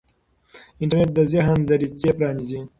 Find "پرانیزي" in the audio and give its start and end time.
2.17-2.59